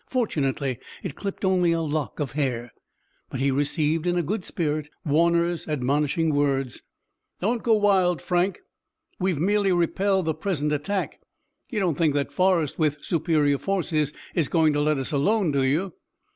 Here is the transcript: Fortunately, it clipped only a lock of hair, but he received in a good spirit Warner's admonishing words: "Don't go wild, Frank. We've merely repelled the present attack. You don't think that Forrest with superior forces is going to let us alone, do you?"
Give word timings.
Fortunately, 0.09 0.79
it 1.03 1.13
clipped 1.13 1.45
only 1.45 1.71
a 1.73 1.79
lock 1.81 2.19
of 2.19 2.31
hair, 2.31 2.73
but 3.29 3.39
he 3.39 3.51
received 3.51 4.07
in 4.07 4.15
a 4.17 4.23
good 4.23 4.43
spirit 4.43 4.89
Warner's 5.05 5.67
admonishing 5.67 6.33
words: 6.33 6.81
"Don't 7.39 7.61
go 7.61 7.75
wild, 7.75 8.19
Frank. 8.19 8.61
We've 9.19 9.37
merely 9.37 9.71
repelled 9.71 10.25
the 10.25 10.33
present 10.33 10.71
attack. 10.71 11.19
You 11.69 11.79
don't 11.79 11.99
think 11.99 12.15
that 12.15 12.31
Forrest 12.31 12.79
with 12.79 13.03
superior 13.03 13.59
forces 13.59 14.11
is 14.33 14.47
going 14.47 14.73
to 14.73 14.81
let 14.81 14.97
us 14.97 15.11
alone, 15.11 15.51
do 15.51 15.61
you?" 15.61 15.93